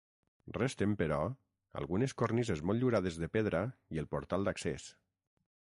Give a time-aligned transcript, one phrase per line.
[0.55, 1.19] Resten però,
[1.81, 3.63] algunes cornises motllurades de pedra
[3.97, 4.89] i el portal d'accés.